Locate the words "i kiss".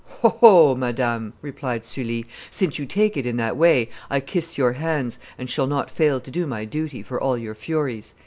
4.09-4.57